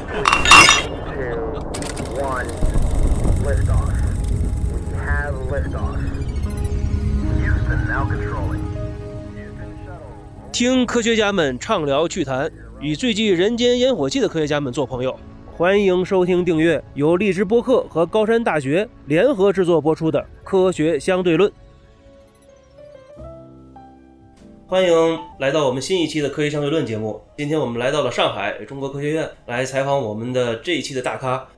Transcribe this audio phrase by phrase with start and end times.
[0.00, 0.06] two,
[2.20, 2.46] one,
[3.44, 3.92] liftoff.
[4.72, 5.98] We have liftoff.
[7.38, 8.62] Houston now controlling.
[9.34, 10.12] Houston shuttle.
[10.52, 12.50] 听科学家们畅聊趣谈，
[12.80, 15.18] 与最具人间烟火气的科学家们做朋友。
[15.50, 21.50] 欢迎收听订阅由荔枝播客和高山大学联合制作播出的《科学相对论》。
[24.70, 27.18] 欢迎来到我们新一期的《科学相对论》节目。
[27.38, 31.48] 今天我们来到了上海中国科学院来采访我们的这一期的大咖，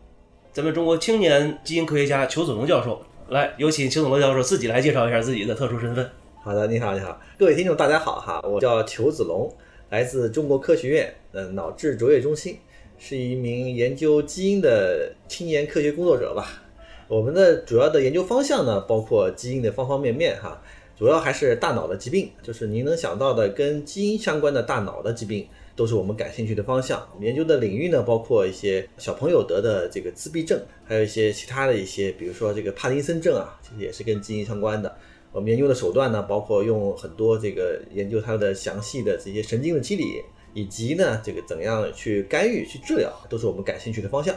[0.52, 3.04] 咱们中国青年基因科学家裘子龙教授。
[3.30, 6.08] 来，有请裘子龙教授自己来介绍一下自己的特殊身份。
[6.44, 9.52] 好的，你好，你好，各位听众，大家好哈，我叫裘子龙，
[9.88, 12.58] 来自中国科学院呃脑智卓越中心，
[12.96, 16.62] 是一名研究基因的青年科学工作者吧。
[17.08, 20.62] 我们的主要的研究方向呢，包括基因的方方面面哈，
[21.00, 27.08] 主要还是大脑的疾病，就是您能想到的跟基因相关的大脑的疾病，都是我们感兴趣的方向。
[27.14, 34.94] 我们研究的领域呢，包括一些小朋友得的这个自闭症，还有一些其他的一些，比如说这个帕金森症啊，其实也是跟基因相关的。
[35.32, 40.04] 我们研究的手段呢，包括用很多这个研究它的详细的这些神经的机理，
[40.52, 44.36] 以及呢这个怎样去干预、去治疗，都是我们感兴趣的方向。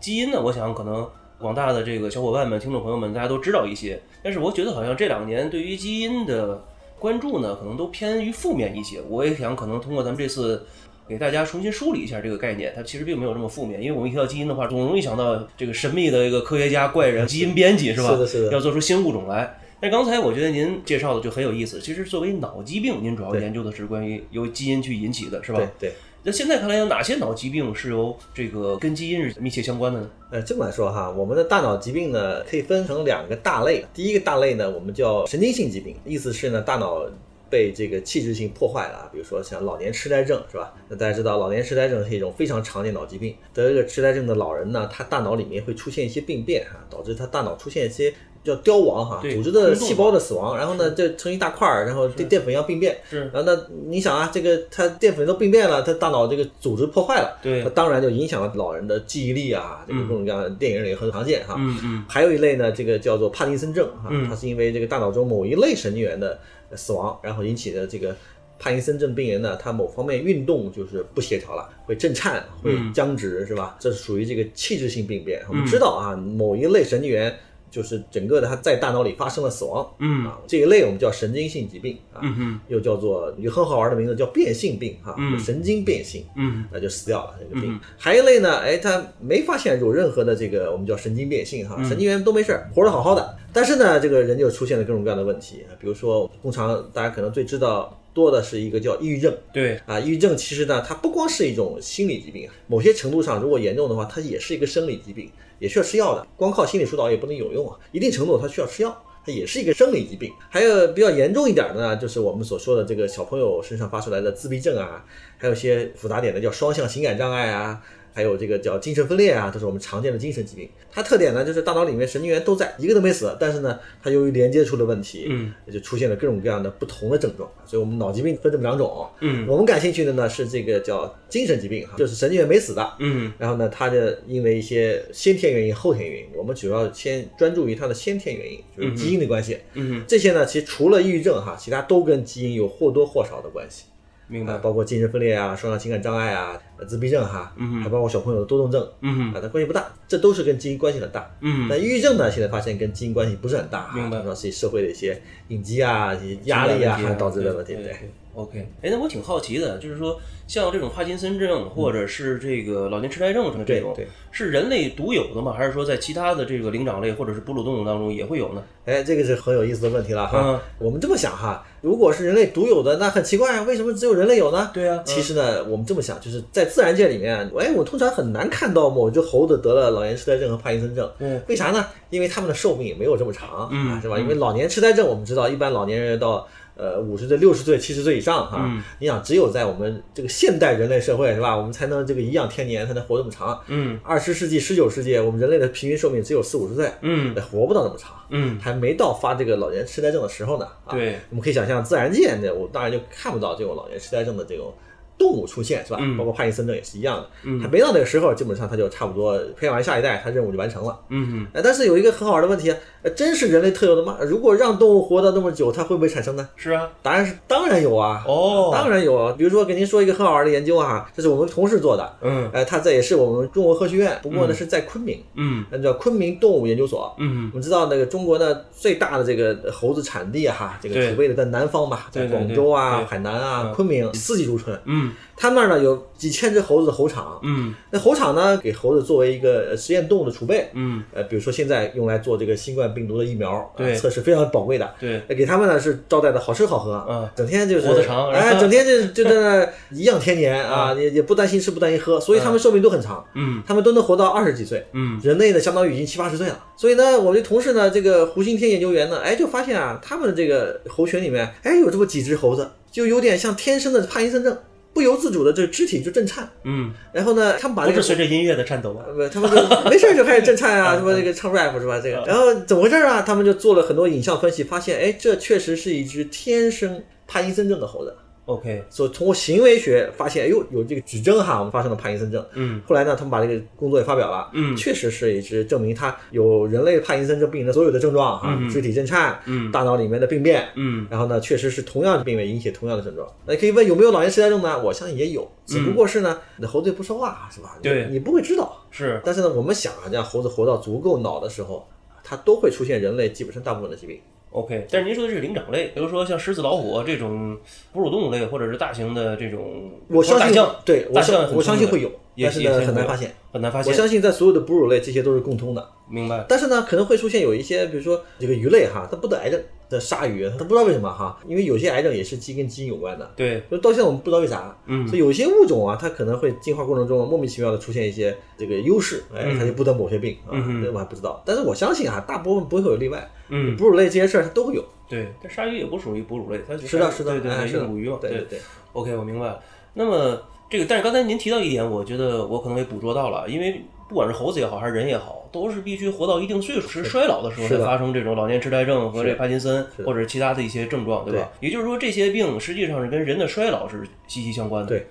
[0.00, 1.06] 基因呢，我想可能
[1.38, 4.00] 广大的这个小伙伴们、听众朋友们，大家都知道一些。
[4.22, 6.64] 但是我觉得好像这两年对于基因的
[6.98, 9.00] 关注呢，可能都偏于负面一些。
[9.08, 10.64] 我也想可能通过咱们这次
[11.06, 13.82] 给大家重新梳理一下这个概念，它其实并没有这么负面。
[13.82, 18.12] 因为我们一提到基因的话，总容易想到这个神秘的一个科学家怪人——基因编辑，是吧？
[18.12, 19.58] 是的是的要做出新物种来。
[19.78, 21.78] 但刚才我觉得您介绍的就很有意思。
[21.80, 25.58] 其实作为脑疾病，您主要研究的是关于由基因去引起的，是吧？
[25.58, 25.92] 对对。
[26.26, 30.10] 那现在看来，有哪些脑疾病是由这个跟基因是密切相关的呢？
[30.32, 33.84] 呃，这么来说哈，我们的大脑疾病呢，可以分成两个大类。
[33.94, 37.06] 第一个大类呢，我们叫神经性疾病，意思是呢，大脑
[37.48, 40.74] 被这个器质性破坏了，比如说像老年痴呆症，是吧？
[40.88, 43.32] 那大家知道，老年痴呆症是一种非常常见脑疾病。
[43.54, 48.12] 得这个痴呆症的老人呢，他大脑里面会出现一些病变啊，导致他大脑出现一些
[48.46, 52.96] 叫凋亡哈，组织的细胞的死亡，然后呢，就成一大块儿，然后淀淀粉一样病变。
[53.10, 61.56] 是然后呢，你想啊，这个它淀粉都病变了，它大脑这个组织破坏了，对它当然就影响了老人的记忆力啊，这个各种各样的电影里很常见哈。
[61.58, 66.38] 嗯嗯还有一类呢，这个叫做帕金森症哈，嗯它是因为这个大脑中某一类神经元的
[66.70, 68.16] 呃死亡，然后引起的这个
[68.58, 73.76] 帕金森症病人呢，他某方面运动就是不协调了，会震颤，会嗯僵直，是吧？
[73.78, 75.42] 这是属于这个器质性病变。
[75.48, 77.38] 我们知道啊，某一类神经元
[77.70, 86.24] 就是整个的他在大脑里发生了死亡，嗯啊，这一类我们叫神经性疾病啊，嗯又叫做有很好玩的名字叫变性病哈，嗯神经变性。
[86.36, 87.72] 嗯那就死掉了这个病。
[87.72, 93.36] 嗯还有一类呢，哎，他没发现有任何的这个我们叫神经变性哈，嗯神经元都没事儿，活得好好的。
[93.52, 99.34] 但是呢，这个人就出现了各种各样的问题，比如说，通常大家可能最知道多的是一个叫抑郁症。
[99.50, 106.26] 对，啊，抑郁症其实呢，它不光是一种心理疾病，某些程度上如果严重的话，它也是一个生理疾病，也需要吃药的。
[106.36, 109.02] 光靠心理疏导也不能有用啊，一定程度它需要吃药。
[109.24, 115.04] 它也是一个生理疾病，还有比较严重一点的呢，就是我们所说的这个小朋友身上发出来的自闭症啊，
[115.36, 117.82] 还有一些复杂点的叫双向情感障碍啊，
[118.16, 120.66] 还有这个叫精神分裂啊，都是我们常见的精神疾病。
[120.90, 127.46] 它特点呢就是大脑里面神经元都在，一个都没死，但是呢，它由于连接出了问题，嗯，也就出现了各种各样的不同的症状。
[127.66, 139.58] 所以我们脑疾病分这么两种，嗯我们感兴趣的呢是这个叫精神疾病哈，就是神经元没死的，嗯然后呢，它的因为一些先天原因、后天原因，我们主要先专注于它的先天原因，就是基因的关系。
[139.74, 143.84] 嗯，这些呢，其实除了抑郁症哈，其他都跟基因有或多或少的关系。
[144.26, 144.58] 啊，明白。
[144.58, 151.30] 包括精神分裂啊、双向情感障碍啊、呃自闭症哈，嗯还包括小朋友的多动症，嗯啊，它关系不大，这都是跟基因关系很大。
[151.40, 157.74] 嗯但抑郁症呢，现在发现跟基因关系不是很大，明白主要是社会的一些应激啊、一些压力啊导致的问题。
[157.74, 157.96] 对对
[158.34, 165.54] ，OK，哎，那我挺好奇的，就是说，像这种帕金森症或者是这个老年痴呆症什么这种，对对是人类独有的吗？
[165.56, 168.62] 还是说在其他的这个灵长类或者是哺乳动物当中也会有呢？
[168.84, 170.42] 哎，这个是很有意思的问题了哈。
[170.44, 174.72] 嗯我们这么想哈，如果是人类独有的，那很奇怪啊，为什么只有人类有呢？
[174.74, 181.08] 对啊其实呢，我们这么想，就是在自然界里面，哎，我通常很难看到某只猴子得了老年痴呆症和帕金森症。
[181.20, 181.86] 嗯为啥呢？
[182.10, 184.18] 因为他们的寿命也没有这么长，嗯啊，是吧？
[184.18, 186.44] 因为老年痴呆症，我们知道，一般老年人到
[186.76, 193.58] 呃五十岁、六十岁、七十岁以上哈，嗯你想，只有在我们这个现代人类社会是吧，我们才能这个颐养天年，才能活这么长。
[193.68, 198.12] 嗯二十世纪、十九世纪，我们人类的平均寿命只有四五十岁，嗯哎活不到那么长。
[198.28, 200.66] 嗯，还没到发这个老年痴呆症的时候呢。
[200.84, 204.74] 啊、对，我们可以想象，自然界那，我当然就看不到这种老年痴呆症的这种
[205.18, 205.98] 动物出现，是吧？
[206.00, 210.98] 嗯包括帕金森症也是一样的，嗯还没到那个时候，基本上它就差不多培养完下一代，它任务就完成了。
[211.08, 214.18] 嗯哎，但是有一个很好玩的问题，呃真是人类特有的吗？
[214.20, 216.48] 如果让动物活到那么久，它会不会产生呢？
[216.56, 219.34] 是啊，答案是当然有啊，哦当然有啊。
[219.36, 227.14] 比如说给您说一个很好玩的研究啊，这是我们同事做的，嗯呃，他这也是我们中国科学院，不过呢是在昆明，嗯那叫昆明动物研究所。
[227.18, 234.78] 嗯我们知道那个中国呢最大的这个猴子产地啊，哈，这个对储备的在南方吧，在广州啊、海南啊、嗯昆明四季如春。
[234.84, 235.05] 嗯
[235.36, 237.74] 他们那儿呢有几千只猴子的猴场，嗯。
[237.90, 244.94] 那猴场呢给猴子作为一个呃实验动物的储备，嗯，呃，比如说现在用来做这个新冠病毒的疫苗，呃对测试非常宝贵的。
[244.98, 247.28] 对，呃给他们呢是招待的好吃好喝，嗯。
[247.36, 253.62] 整天就是活得长哎，嗯整天就就在那颐养天年啊，也也不担心吃不担心喝，所以他们寿命都很长，嗯。
[253.66, 254.86] 他们都能活到二十几岁。
[254.92, 255.20] 嗯。
[255.22, 256.64] 人类呢，相当于已经七八十岁了。
[256.76, 264.56] 所以呢，我的同事呢，这个胡新天研究员呢，哎，就发现啊，他们的这个猴群里面，哎，有这么几只猴子，就有点像天生的帕金森症，
[264.96, 266.48] 不由自主的这个肢体就震颤。
[266.64, 269.02] 嗯，然后呢，他们把这个不是随着音乐的颤抖吗？
[269.06, 272.00] 呃不，他们就没事儿就开始震颤啊， 什么这个唱 rap 是吧？
[272.02, 273.20] 这个，然后怎么回事啊？
[273.20, 278.16] 他们就做了很多影像分析，发现，哎，这确实是一只天生帕金森症的猴子。
[278.46, 282.44] OK，所以通过行为学发现，哎呦，有这个指征哈，我们发生了帕金森症。
[282.54, 293.28] 嗯后来呢，他们把这个工作也发表了，嗯确实是一只证明它有人类帕金森症病人的所有的症状哈，嗯肢体震颤，嗯大脑里面的病变，嗯然后呢，确实是同样的病变引起同样的症状。
[293.44, 294.80] 那可以问有没有老年痴呆症呢？
[294.80, 297.76] 我相信也有，只不过是呢，你的猴子也不说话是吧？
[297.82, 298.80] 对你不会知道。
[298.92, 301.84] 是但是呢，我们想啊，让猴子活到足够老的时候，
[302.22, 304.20] 它都会出现人类基本上大部分的疾病。
[304.56, 307.54] OK，但是您说的是灵长类，比如说像狮子、老虎这种
[307.92, 313.34] 哺乳动物类，或者是大型的这种，我相信大象，对我大象我相信会有，但是呢很难发现。
[313.52, 313.92] 很难发现。
[313.92, 315.86] 我相信在所有的哺乳类，这些都是共通的。
[316.08, 316.46] 明白。
[316.48, 323.30] 但是呢，可能会出现有一些，比如说这个鱼类哈，它不得癌症的鲨鱼，它不知道为什么哈，因为有些癌症也是基跟基因有关的。
[323.36, 330.52] 对，就到现在我们不知道为啥，嗯所以有些物种啊，它可能会进化过程中莫名其妙的出现一些这个优势，哎，它就不得某些病啊，
[330.82, 331.42] 这我还不知道。
[331.44, 334.84] 但是我相信啊，大部分不会有例外，嗯，哺乳类这些事儿它都会有。
[335.08, 338.58] 对，但鲨鱼也不属于哺乳类，它是的，是的，对对是的硬骨鱼嘛，对对对。
[338.92, 339.60] OK，我明白了。
[339.94, 351.50] 那么这个，但是刚才您提到一点，我觉得我可能也捕捉到了，因为不管是猴子也好，还是人也好，都是必须活到一定岁数，时衰老的时候才发生这种老年痴呆症和这帕金森或者其他的一些症状，对吧？
[351.60, 354.88] 也就是说，这些病实际上是跟人的衰老是息息相关的。
[354.88, 355.06] 对。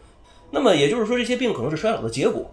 [0.52, 2.50] 那么也就是说，这些病可能是衰老的结果。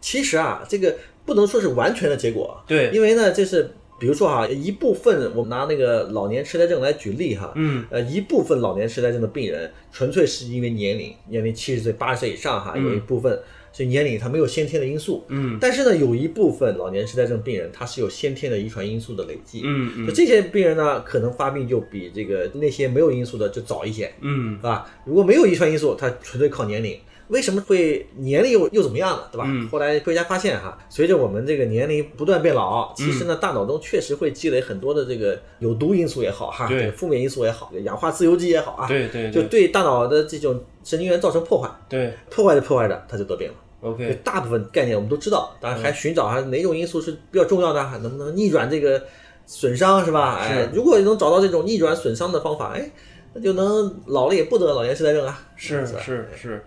[0.00, 7.84] 其实啊，这个不能说是完全的结果，对，因为呢，这是比如说哈，一部分我们拿那个老年痴呆症来举例哈，嗯。
[7.90, 13.38] 呃，一部分老年痴呆症的病人纯粹是因为年龄，年龄七十岁、八十岁以上哈，有一部分
[13.72, 15.58] 所以年龄它没有先天的因素，嗯。
[15.60, 20.06] 但是呢，有一部分老年痴呆症病人他是有先天的遗传因素的累积，嗯嗯。
[20.06, 24.56] 就这些病人呢，可能发病就比这个那些没有因素的就早一些，嗯。
[24.56, 24.88] 是吧？
[25.04, 26.98] 如果没有遗传因素，他纯粹靠年龄。
[27.28, 29.22] 为什么会年龄又又怎么样呢？
[29.30, 29.44] 对吧？
[29.46, 43.54] 嗯后来科学家发现哈，随着我们这个年龄不断变老，其实呢，大脑中确实会积累很多的这个有毒因素也好哈，对这个负面因素也好，氧化自由基也好啊，对对就对对大脑的这种神经元造成破坏，对破坏着破坏着，它就得病了。
[43.80, 49.02] ，OK，大部分概念我们都知道，当然还寻找还哪种因素是比较重要的，还能不能逆转这个
[49.46, 50.36] 损伤是吧？
[50.40, 52.90] 哎，如果能找到这种逆转损伤的方法，哎，
[53.34, 55.40] 那就能老了也不得老年痴呆症啊。
[55.54, 56.64] 是吧是是，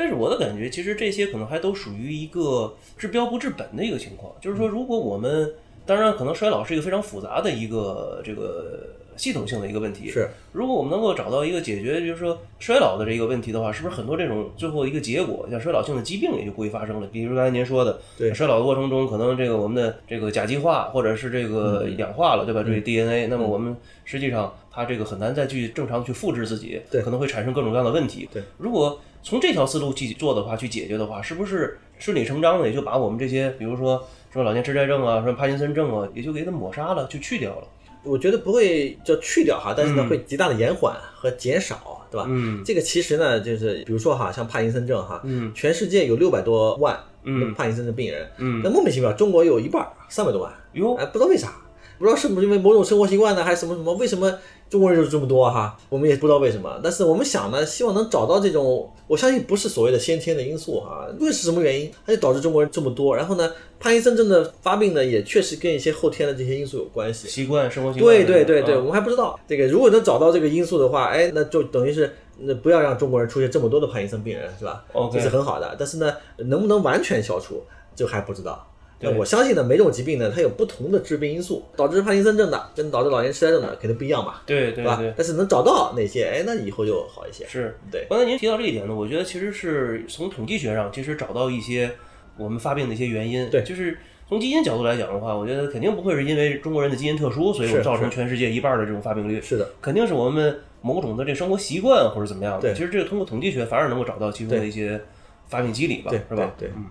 [0.00, 4.32] 但是我的感觉，其实这些可能还都属于一个治标不治本的一个情况。
[4.40, 5.52] 就是说，如果我们
[5.84, 10.08] 当然可能衰老是一个非常复杂的一个这个系统性的一个问题。
[10.10, 17.06] 是，如果我们能够找到一个解决，就是说衰老的这个问题的话，是不是很多这种最后一个结果，像衰老性的疾病也就不会发生了？
[17.12, 22.62] 比如刚才您说的，对衰老的过程中，可能这个我们的这个甲基化或者是这个嗯氧化了，对吧？
[22.62, 28.28] 这个 DNA，那么我们实际上它这个很难再去正常去复制自己，对可能会产生各种各样的问题。
[28.32, 37.66] 对，如果从这条思路去做的话，去解决的话，是不是顺理成章的也就把我们这些，比如说什么老年痴呆症啊，什么帕金森症啊，也就给它抹杀了，就去掉了？
[38.02, 42.26] 我觉得不会就去掉哈，但是呢嗯会极大的延缓和减少，对吧？
[42.28, 42.62] 嗯。
[42.64, 45.52] 这个其实呢，就是比如说哈，像帕金森症哈，嗯。
[45.54, 47.52] 全世界有六百多万嗯。
[47.54, 48.60] 帕金森症病人，嗯。
[48.64, 50.94] 那莫名其妙，中国有一半三百多万，哟。
[50.94, 51.52] 哎，不知道为啥，
[52.00, 53.92] 不知道是不是因为某种生活习惯呢，还是什么什么？
[53.92, 54.38] 为什么
[54.70, 55.76] 中国人就这么多哈？
[55.90, 56.80] 我们也不知道为什么。
[56.82, 63.14] 但是我们想呢，希望能找到这种，我相信不是所谓的先天的因素哈，无论是什么原因，它就导致中国人这么多。
[63.14, 67.28] 然后呢，帕金森症的发病呢，也确实跟一些后天的这些因素有关系。
[67.28, 69.66] 习惯生活习惯对，对对对，啊我们还不知道这个。
[69.66, 75.76] 如果能找到这个因素的话，哎，那就等于是那不要让中国人出现这么多的帕金森病人，是吧这是很好的。
[75.78, 77.62] 但是呢，能不能完全消除，
[77.94, 78.66] 这还不知道。
[79.00, 87.46] 对那我相信呢，每种疾病呢，它有不同的致病因素，导致帕金森症的跟导致老年痴呆症的肯定不一样嘛，对对对吧？，但是能找到哪些，哎，那以后就好一些。
[87.46, 87.74] 是。
[87.90, 91.90] 对，刚才您提到这一点呢，我觉得其实是从统计学上，其实找到一些
[92.36, 93.48] 我们发病的一些原因。
[93.48, 93.96] 对就是
[94.28, 99.40] 从基因角度来讲的话，我觉得肯定不会是因为中国人的基因特殊，所以我们造成全世界一半的这种发病率。
[99.40, 102.60] 是的，肯定是我们某种的这生活习惯或者怎么样的。
[102.60, 105.00] 对其实这个通过统计学反而能够找到其中的一些
[105.48, 106.52] 发病机理吧，对是吧？
[106.58, 106.84] 对对嗯。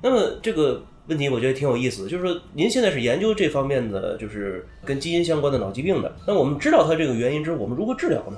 [0.00, 6.14] 那么这个问题我觉得挺有意思的，就是说您现在是研究这方面的，就是跟基因相关的脑疾病的。
[6.26, 8.36] 那我们知道它这个原因之后，我们如何治疗呢？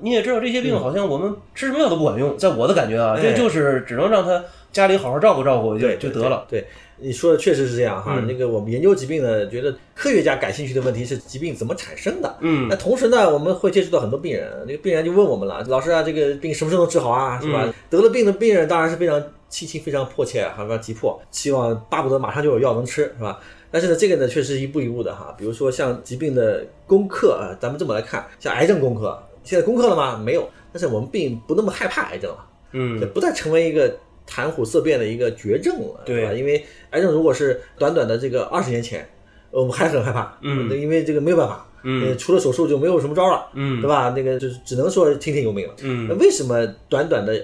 [0.00, 6.46] 你也知道这些病好像我们吃什么药都不管用，在我的感觉啊，这哎就是只能让他家里好好照顾照顾就对就得了。
[6.48, 6.60] 对。
[6.60, 6.66] 对
[7.00, 12.36] 你说的确实是这样哈，嗯那个我们研究疾病呢，觉得科学家感兴趣的问题是疾病怎么产生的。
[12.40, 17.40] 嗯那同时呢，我们会接触到很多病人，那个病人就问我们了，老师啊，这个病什么时候能治好啊？
[17.40, 17.62] 是吧？
[17.66, 23.40] 嗯得了病的病人当然是非常戚情、非常迫切，还非常急迫，希望巴不得马上就有药能吃，是吧？
[23.70, 25.34] 但是呢，这个呢，确实一步一步的哈。
[25.38, 30.16] 比如说像疾病的攻克啊，咱们这么来看，像癌症攻克，现在攻克了吗？
[30.16, 32.46] 没有，但是我们并不那么害怕癌症了。
[32.72, 33.94] 嗯这不再成为一个
[34.26, 36.32] 谈虎色变的一个绝症了，对吧？
[36.32, 39.08] 因为癌症如果是短短的这个二十年前，
[39.50, 44.10] 呃我们还是很害怕，嗯因为这个没有办法，嗯呃，除了手术就没有什么招了，嗯对吧？
[44.16, 45.74] 那个就是只能说听天由命了。
[45.82, 47.42] 嗯那嗯为什么短短的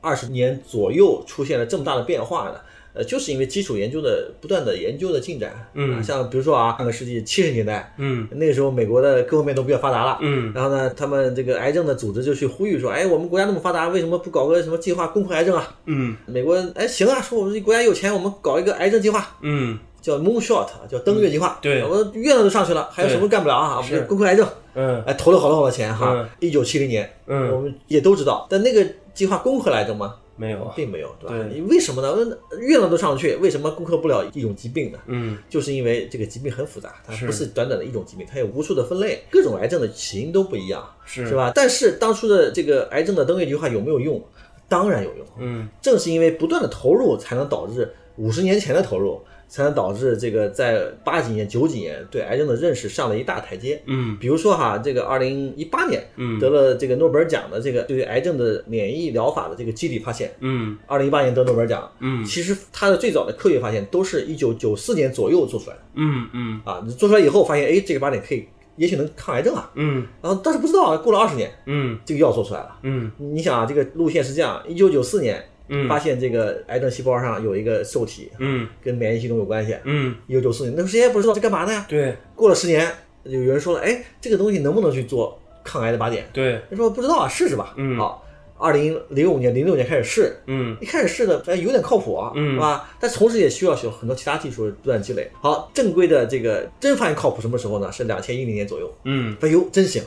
[0.00, 2.54] 二十年左右出现了这么大的变化呢？
[2.94, 5.98] 呃，就是因为基础研究的不断的研究的进展，嗯。
[5.98, 8.26] 啊像比如说啊，上个世纪七十年代，嗯。
[8.32, 10.52] 那个时候美国的各方面都比较发达了，嗯。
[10.54, 15.76] 然后呢，他们这个癌症的组织就去呼吁说，哎，我们国家那么发达，为什么不搞个什么计划攻克癌症啊？
[15.84, 16.16] 嗯。
[16.26, 19.78] 美国哎行啊，说我们这国家有钱，我们搞一个癌症计划，嗯。
[20.00, 21.58] 叫 Moonshot，叫登月计划。
[21.60, 21.84] 对。
[21.84, 23.76] 我月亮都上去了，还有什么干不了啊？
[23.76, 25.02] 我们就攻克癌症，嗯。
[25.04, 26.28] 哎，投了好多好多钱哈嗯。
[26.40, 27.52] 一九七零年，嗯。
[27.54, 28.84] 我们也都知道，但那个
[29.18, 30.14] 计划攻克了癌症吗？
[30.36, 30.72] 没有啊。
[30.76, 31.34] 并没有，对吧？
[31.68, 32.14] 为什么呢？
[32.16, 34.98] 那月亮都上不去，为什么攻克不了一种疾病呢？
[35.06, 41.50] 嗯就是因为这个疾病很复杂，它不是短短的一种疾病，它有无数的分类，各种癌症的起因都不一样，是是吧？
[41.52, 44.22] 但是当初的这个癌症的登月计划有没有用？
[44.68, 45.68] 当然有用，嗯。
[45.80, 53.80] 正是因为不断的投入，才能导致五十年前的投入，才能导致这个在八几年、九几年对癌症的认识上了一大台阶。
[53.86, 54.16] 嗯。
[54.20, 56.38] 比如说哈，这个二零一八年嗯。
[56.38, 60.76] 得了这个诺贝尔奖的这个对于癌症的免疫疗法的这个基底发现，嗯。
[60.86, 62.24] 二零一八年得诺贝尔奖，嗯。
[62.24, 65.82] 其实它的最早的科学发现都是一九九四年左右做出来的。
[65.94, 66.60] 嗯嗯。
[66.64, 68.46] 啊，你做出来以后发现，哎，这个靶点可以，
[68.78, 72.78] 也许能抗癌症啊，嗯然后但是不知道，过了二十年，嗯这个药做出来了。
[72.82, 79.76] 嗯你想啊，这个路线是这样：一九九四年嗯发现这个癌症细胞上有一个受体嗯跟免疫系统有关系。
[79.84, 81.84] 嗯，一九九四年，那时候谁也不知道这干嘛的呀？
[81.88, 82.90] 对过了十年，
[83.24, 86.26] 有人说了，哎，这个东西能不能去做抗癌的靶点？
[86.32, 87.74] 对，他说不知道啊，试试吧。
[87.76, 88.24] 嗯好，
[88.58, 92.90] 二零零五年、零六年开始试，嗯一开始试的，哎，有点靠谱啊，嗯是吧？
[93.00, 95.30] 但同时也需要有很多其他技术不断积累。
[95.40, 97.90] 好，正规的这个真发现靠谱什么时候呢？
[97.92, 98.92] 是两千一零年左右。
[99.04, 100.02] 嗯哎呦，真行，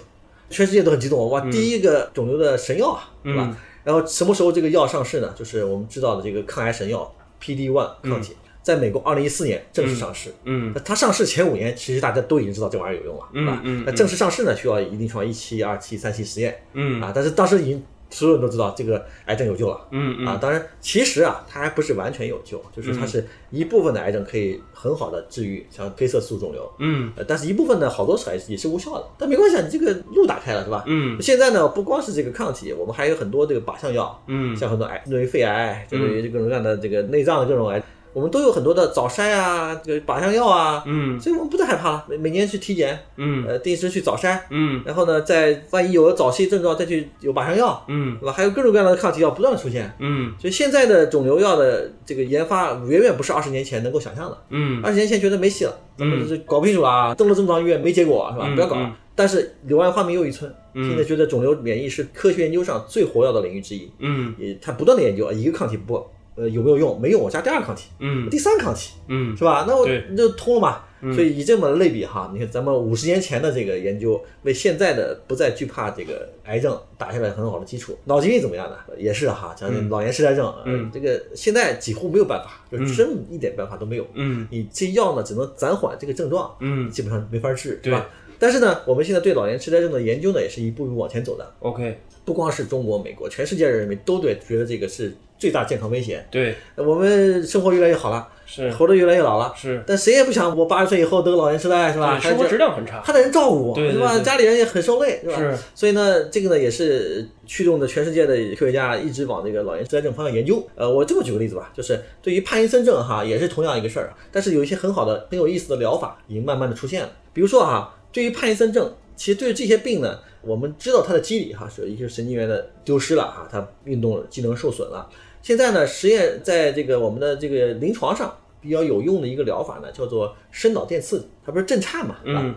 [0.50, 3.58] 全世界都很激动，哇，第一个肿瘤的神药啊，嗯是吧？
[3.84, 5.34] 然后什么时候这个药上市呢？
[5.38, 10.31] 就是我们知道的这个抗癌神药 PD one 抗体，在美国二零一四年正式上市。
[10.43, 13.60] 嗯那它上市前五年，其实大家都已经知道这玩意儿有用了，是吧？
[13.63, 19.87] 嗯嗯那正式上市呢，需要一定需要一期、二期、三期实验嗯啊，但是当时已经所有人都知道这个癌症有救了。
[19.91, 29.07] 嗯啊，当然，其实啊，它还不是完全有救，就是它是一部分的癌症可以很好的治愈，像黑色素肿瘤，嗯呃，但是一部分呢，好多是还也是无效的。
[29.17, 30.83] 但没关系，啊，你这个路打开了，是吧？
[30.87, 37.81] 嗯现在呢，不光是这个抗体，我们还有很多这个靶向药，嗯像很多癌，对于肺癌，对于各种各样的这个内脏的各种癌，
[38.13, 42.05] 我们都有很多的早筛啊，这个靶向药啊，嗯所以我们不再害怕了。
[42.09, 48.33] 每每年去体检，嗯呃，定时去早筛，嗯然后呢，在万一有了早期症状再去有靶向药，嗯对吧？
[48.33, 49.93] 还有各种各样的抗体药不断的出现。
[49.99, 54.37] 嗯所以现在的肿瘤药的这个研发远远不是二十年前能够想象的。
[54.49, 58.45] 嗯二十年前觉得没戏了，咱们就是搞不清楚啊，登了这么长医院没结果是吧？
[58.47, 58.95] 嗯不要搞了。
[59.13, 66.03] 但是柳暗花明又一村，嗯现在觉得肿瘤免疫是科学研究上最活跃的领域之一，嗯也它不断的研究，一个抗体不
[66.35, 67.00] 呃有没有用？
[67.00, 69.65] 没用，我加第二抗体，嗯第三抗体嗯是吧？
[69.67, 70.83] 那我对就通了嘛。
[71.15, 77.97] 所以以这么类比哈，你看咱们五十年前的这个研究，为现在的不再惧怕这个癌症打下了很好的基础。
[78.05, 78.75] 脑疾病怎么样呢？
[78.95, 84.05] 也是哈，像老年痴呆症，呃嗯这个现在几乎没有办法，就是真一点办法都没有。
[84.13, 88.07] 嗯你这药呢，只能暂缓这个症状，嗯基本上没法治，对吧？
[88.38, 91.51] 但是呢，我们现在对老年痴呆症的研究呢，也是一步一步往前走的。
[91.61, 96.23] ，OK，不光是中国、美国，全世界人民都对觉得这个是最大健康威胁。
[96.29, 102.19] 对，我们生活越来越好了，是活得越来越老了，是，但谁也不想我八十岁以后得个老年痴呆，是吧？
[102.19, 103.01] 生活质量很差。
[103.01, 104.19] 还得人照顾，是吧？
[104.19, 105.37] 家里人也很受累，是吧？
[105.37, 110.63] 是所以呢，这个呢也是驱动着全世界的科学家一直往这个老年痴呆症方向研究。
[110.75, 117.09] 呃，我这么举个例子吧，就是对于帕金森症哈，也是同样一个事儿，但是有一些很好的、很有意思的疗法已经慢慢的出现了。
[117.33, 125.10] 比如说哈，对于帕金森症，其实对于这些病呢，我们知道它的机理哈，是一些神经元的丢失了哈，它运动机能受损了。
[125.41, 132.41] 现在呢，实验在这个我们的这个临床上比较有用的一个疗法呢，叫做深脑电刺激，它不是震颤嘛，对吧？
[132.43, 132.55] 嗯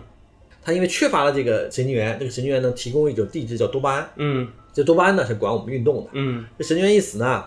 [0.67, 6.09] 它因为缺乏了这个神经元，这个神经元能提供一种递质叫多巴胺，嗯这多巴胺呢是管我们运动的。
[6.13, 7.45] 嗯这神经元一死呢，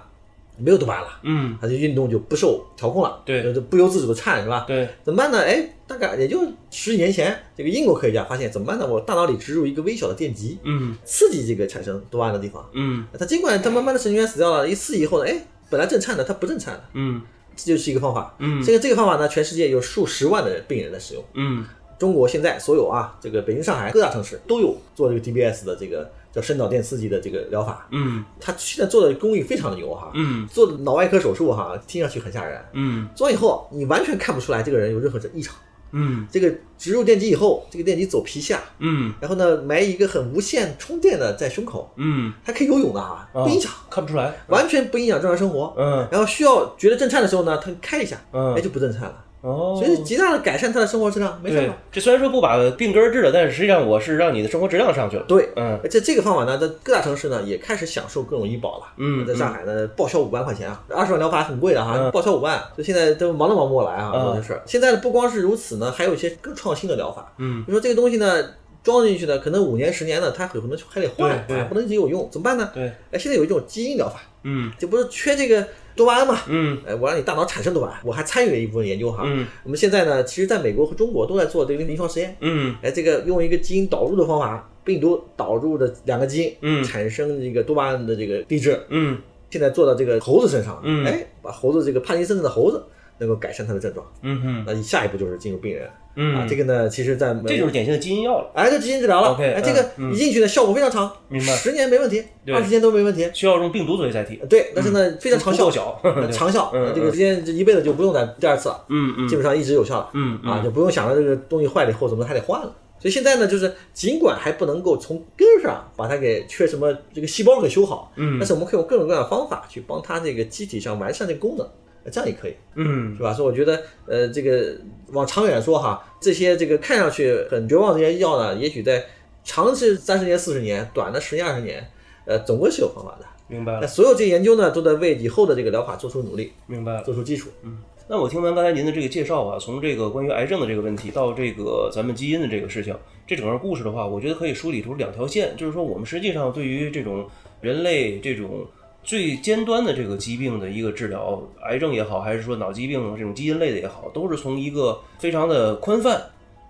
[0.59, 4.65] 没有多巴胺了，嗯，它的运动就不受调控了，对就不由自主的颤，是吧？
[4.67, 5.39] 对，怎么办呢？
[5.39, 8.87] 哎，大概也就十几年前，这个英国科学家发现怎么办呢？
[8.87, 12.69] 我大脑里植入一个微小的电极，嗯刺激这个产生多巴胺的地方。
[12.73, 17.23] 嗯它尽管它慢慢的神经元死掉了，一刺激以后呢，哎，本来正颤的它不正颤了，嗯
[17.57, 18.35] 这就是一个方法。
[18.39, 21.25] 嗯这个这个方法呢，全世界有数十万的病人在使用。
[21.35, 21.65] 嗯
[21.99, 27.87] 中国现在所有啊，这个北京、上海各大城市都有做这个 DBS 的这个叫深脑电刺激的这个疗法。
[27.91, 32.61] 嗯他现在做的工艺非常的牛哈，嗯做的脑外科手术哈，听上去很吓人。
[32.73, 35.55] 嗯做完以后，你完全看不出来这个人有任何的异常。
[35.91, 44.35] 嗯这个植入电极以后，这个电极走皮下，嗯然后呢埋一个很无线充电的在胸口，嗯，它可以游泳的啊，不影响，看不出来。
[44.49, 45.75] 完全不影响正常生活。
[45.79, 55.25] 嗯然后需要觉得震颤的时候呢，他开一下，嗯哎就不震颤了，哦，所以极大的改善他的生活质量，没事对了。，这虽然说不把病根儿治了，但是实际上我是让你的生活质量上去了。
[55.29, 58.87] 对，嗯而且这个方法呢，在各大城市呢也开始享受各种医保了。
[58.97, 64.61] 嗯在上海呢，报销五万块钱啊，二十万疗法很贵的哈，嗯报销五万，就现在都忙都忙不过来啊，嗯做这事。
[64.67, 67.33] 现在不光是如此呢，还有一些更创新的疗法。
[67.39, 68.45] 嗯你说这个东西呢，
[68.83, 72.69] 装进去呢，可能五年十年呢，它可能还得换，不能一直有用，怎么办呢？
[72.75, 75.65] 对，哎，现在有一种基因疗法，嗯就不是缺这个
[75.99, 76.39] 多巴胺嘛？
[76.47, 79.25] 嗯哎，我让你大脑产生多巴胺，我还参与了一部分研究哈。
[79.27, 82.37] 嗯我们现在呢，其实在美国和中国都在做这个临床实验。
[82.41, 88.81] 嗯哎，这个用一个基因导入的方法，病毒导入的两个基因，嗯产生这个多巴胺的这个地质。
[88.89, 89.19] 嗯
[89.51, 92.83] 现在做到这个猴子身上，嗯哎，把猴子这个帕金森症的猴子
[93.19, 94.07] 能够改善他的症状。
[94.23, 94.65] 嗯哼。
[94.67, 95.89] 那下一步就是进入病人。
[96.17, 96.37] 嗯。
[96.37, 99.33] 啊，这个呢，其实在这就是典型的基因药了，哎，这基因治疗了。
[99.33, 100.11] OK，哎，这个嗯。
[100.11, 101.53] 嗯一进去呢，效果非常长，明白。
[101.55, 102.55] 十年没问题，对。
[102.55, 103.29] 二十年都没问题。
[103.35, 105.71] 需要用病毒作为载体，对，但是呢，非常长效。
[105.71, 109.29] 小， 呃长效，嗯这个时间这一辈子就不用再第二次了，嗯嗯。
[109.29, 110.11] 基本上一直有效了。
[110.15, 112.75] 嗯啊，就不用想着这个东西坏了以后怎么还得换了。
[113.01, 118.39] 所以现在呢，就是尽管还不能够从根儿上把它给缺什么这个细胞给修好，嗯。
[118.41, 121.73] 但是我们可以用各种各样的方法去帮它这个机体上完善这个功能，呃
[122.11, 123.33] 这样也可以，嗯是吧？
[123.33, 124.77] 所以我觉得，呃，这个
[125.13, 129.05] 往长远说哈，这些这个看上去很绝望的这些药呢，也许在
[129.45, 131.87] 长是三十年、四十年，短的十年、二十年，
[132.27, 133.27] 呃，总归是有方法的。
[133.49, 137.03] 明白了那所有这些研究呢，都在为以后的这个疗法做出努力，明白了。
[137.03, 137.49] 做出基础。
[137.63, 137.79] 嗯
[138.11, 147.29] 那我听完刚才您的这个介绍啊，从这个关于癌症的这个问题到这个咱们基因的这个事情，这整个故事的话，我觉得可以梳理出两条线，就是说我们实际上对于这种
[147.61, 148.67] 人类这种
[149.09, 156.21] 最尖端的这个疾病的一个治疗，癌症也好，还是说脑疾病这种基因类的也好，都是从一个非常的宽泛。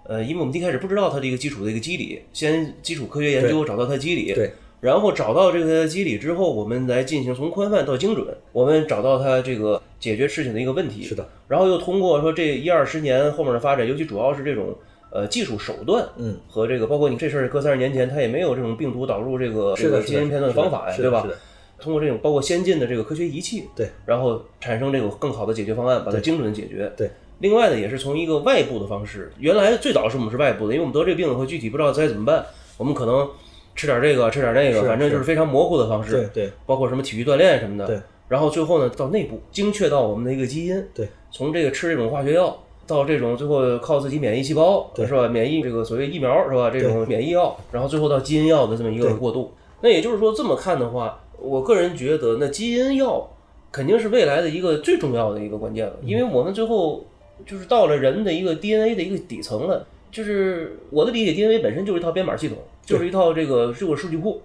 [0.04, 11.02] 呃，因为我们一开始不知道它的一个基础的一个机理，先基础科学研究找到它的机理，对，然后找到这个机理之后，我们来进行从宽泛到精准，我们找到它这个解决事情的一个问题。
[11.02, 14.72] 是的，然后又通过说这一二十年后面的发展，尤其主要是这种
[15.10, 21.40] 呃技术手段嗯，和这个，包括你这事儿搁三十年前，它也没有这种病毒导入这个基因片段的方法呀，对吧是的是？
[21.40, 21.47] 的
[21.80, 26.92] 通过这种包括先进的这个科学仪器，对，然后产生这种更好的解决方案，把它精准的解决。
[26.96, 27.10] 对。
[27.40, 32.44] 另外呢，也是从一个外部的方式，原来最早是我们是外部的，因为我们得这个病以后具体不知道该怎么办，
[32.76, 33.30] 我们可能
[33.76, 36.10] 吃点这个，吃点那个，反正就是非常模糊的方式。
[36.10, 37.86] 对对包括什么体育锻炼什么的。
[37.86, 38.00] 对。
[38.26, 40.84] 然后最后呢，到内部精确到我们的一个基因。
[40.92, 41.08] 对。
[41.30, 45.28] 从这个吃这种化学药，到这种最后靠自己免疫细胞，对是吧？
[45.28, 46.70] 免疫这个所谓疫苗是吧？
[46.70, 49.52] 这种免疫药，然后最后到基因药的这么一个过渡。
[49.80, 53.28] 那也就是说，这么看的话，我个人觉得，那基因药
[53.70, 57.04] 肯定是未来的一个最重要的一个关键了，因为我们最后
[57.46, 59.86] 就是到了人的一个 DNA 的一个底层了。
[60.10, 64.40] 就是我的理解，DNA 本身就是一套编码系统，就是一套这个这个数据库。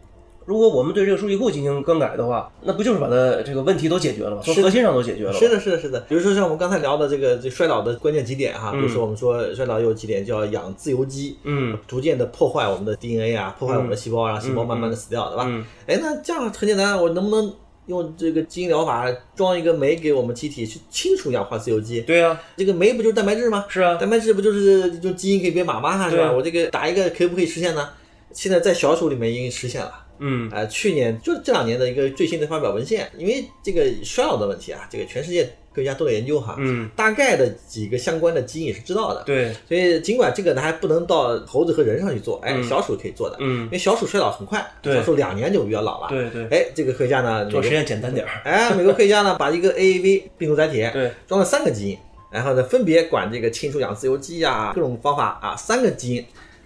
[0.45, 4.41] 如果我们对这个数据库进行更改的话，那不就是把它这个问题都解决了吗？
[4.43, 5.33] 从核心上都解决了。
[5.33, 5.99] 是的，是的，是的。
[6.01, 15.45] 比如说像我们刚才聊的这个这衰老的关键几点哈，嗯比如说我们说衰老有几点叫养自由基，嗯逐渐的破坏我们的 DNA 啊，破坏我们的细胞，让细胞慢慢的死掉，对吧？
[15.47, 17.53] 嗯哎，那这样很简单，我能不能
[17.85, 22.01] 用这个基因疗法装一个酶给我们机体去清除氧化自由基？
[22.01, 23.65] 对啊、这个酶不就是蛋白质吗？
[23.69, 26.09] 是啊，蛋白质不就是就基因可以编码吗？
[26.09, 26.31] 是吧？
[26.31, 27.89] 我这个打一个可不可以实现呢？
[28.31, 29.91] 现在在小鼠里面已经实现了。
[30.19, 30.49] 嗯。
[30.49, 43.63] 啊、去年就这两年的一个最新的发表文献，因为这个衰老的问题啊，这个全世界科学家都在研究哈，嗯，大概的几个相关的基因也是知道的，对，所以尽管这个呢还不能到猴子和人上去做，哎，嗯小鼠可以做的，嗯。
[43.65, 48.41] 因为小鼠衰老很快，对小鼠两年就比较老了，对对，哎，这个科学家呢，做实验简单点儿。
[48.43, 51.97] 哎，美国科学家呢把一个 AAV 病毒载体对，装了三个基因，
[52.29, 56.23] 然后呢分别管这个亲属氧自由基啊，各种方法啊，三个基因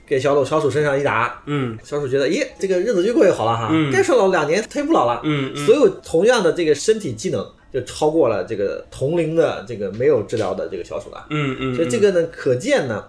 [0.07, 1.77] 给小鼠小鼠身上一打，嗯。
[1.83, 3.91] 小鼠觉得，咦，这个日子越过越好了哈，嗯。
[3.91, 5.65] 该衰老两年，它也不老了，嗯嗯。
[5.65, 13.03] 所有同样的这个身体机能就超过了这个同龄的这个没有治疗的这个小鼠了，嗯嗯，所以这个呢，可见呢，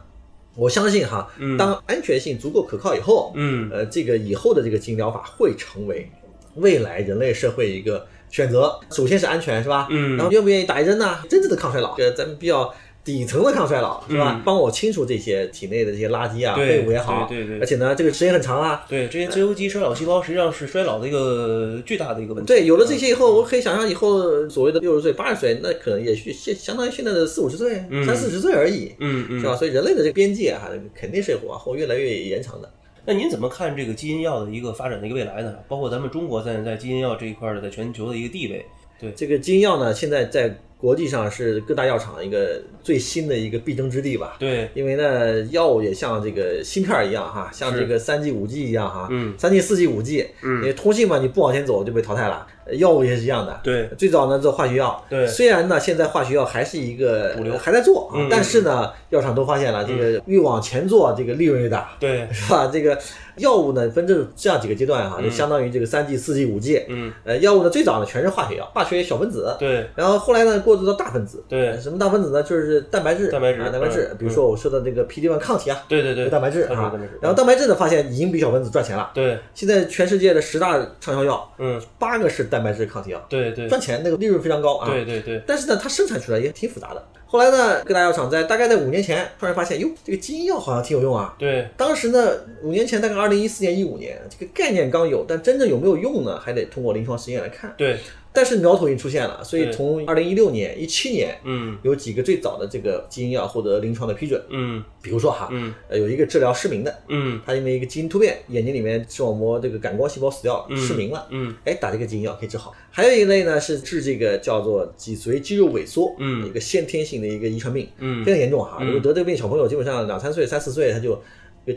[0.57, 1.57] 我相信哈，嗯。
[1.57, 3.71] 当安全性足够可靠以后，嗯。
[3.73, 6.11] 呃，这个以后的这个基因疗法会成为
[6.57, 8.77] 未来人类社会一个选择。
[8.91, 9.87] 首先是安全，是吧？
[9.91, 10.17] 嗯。
[10.17, 11.19] 然后愿不愿意打一针呢？
[11.29, 12.75] 真正的抗衰老，这个咱们比较
[13.09, 14.35] 底层的抗衰老，是吧？
[14.37, 18.85] 嗯帮我清除这些体内的这些垃圾啊、废物也好，对对对而且呢，这个时间很长啊。
[18.87, 22.47] 对，这些自由基衰老细胞实际上是衰老的一个巨大的一个问题。
[22.47, 29.57] 对，有了这些以后，我可以想象以后所谓的六十岁、八十岁，那可能也许相相当于现在的四五十岁、嗯三四十岁而已，嗯嗯，是吧？
[29.57, 32.71] 所以人类的这个边界哈，肯定是往后越来越延长的。
[33.07, 35.55] 那您怎么看这个基因药的一个发展的一个未来呢？
[35.67, 38.63] 包括咱们中国在在基因药这一块儿的在全球的一个地位。
[39.01, 44.37] 对，这个基因药呢，现在在国际上是各大药厂一个最新的一个必争之地吧。
[44.39, 49.35] 对，因为呢，药物也像这个芯片儿一样哈，像这个三 G、五 G 一样哈，嗯。
[49.37, 50.61] 三 G、四 G、五 G，嗯。
[50.61, 52.47] 因为通信嘛，你不往前走就被淘汰了。
[52.65, 55.27] 呃药物也是一样的，对，最早呢做化学药，对。
[55.27, 57.57] 虽然呢现在化学药还是一个主流。
[57.57, 61.97] 还在做啊嗯，但是呢，药厂都发现了，这个越往前做，这个利润越大。
[61.99, 62.69] 对，是吧？
[62.71, 62.99] 这个
[63.39, 66.85] 药物呢分这这样几个阶段哈，就相当于这个三 G、四 G、五 G。
[66.89, 69.55] 嗯，呃，药物呢最早呢全是化学药，化学小分子。
[69.59, 71.43] 对，然后后来呢过渡到大分子。
[71.49, 72.43] 对呃什么大分子呢？
[72.43, 73.29] 就是蛋白质。
[73.31, 74.17] 蛋白质啊，蛋白质嗯。
[74.19, 77.19] 比如说我说的这个 PD-1 抗体啊，对对对，蛋白质啊蛋白质。
[77.21, 79.11] 然后蛋白质呢发现已经比小分子赚钱了。
[79.15, 84.89] 对，现在全世界的十大畅销药，嗯，八个是蛋白质抗体药，对对，赚钱那个利润非常高啊。
[84.89, 87.03] 对对对，但是呢，它生产出来也挺复杂的。
[87.31, 91.35] 后来呢，各大药厂在大概在五年前突然发现，哟，这个基因药好像挺有用啊。
[91.39, 97.71] 对，当时呢，五年前大概二零一四年、一五年，这个概念刚有，但真正有没有用呢，还得通过临床实验来看。
[97.77, 97.99] 对，
[98.39, 104.41] 但是苗头已经出现了，所以从二零一六年、一七年，嗯有几个最早的这个基因药获得临床的批准。
[104.51, 111.27] 嗯比如说哈，嗯呃，有一个治疗失明的，嗯他因为一个基因突变，眼睛里面视网膜这个感光细胞死掉了，嗯失明了。
[111.31, 112.73] 嗯哎，打这个基因药可以治好。
[112.93, 118.79] 还有一类呢是治这个叫做脊髓肌肉萎缩，嗯一个先天性的一个遗传病，嗯非常严重哈。
[118.81, 121.21] 嗯如果得这个病，小朋友基本上两三岁、三四岁他就